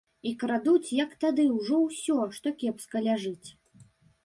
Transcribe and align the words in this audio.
І 0.27 0.29
крадуць, 0.43 0.95
як 0.99 1.11
тады, 1.25 1.45
ужо 1.59 1.79
ўсё, 1.85 2.17
што 2.39 2.55
кепска 2.65 3.05
ляжыць. 3.11 3.49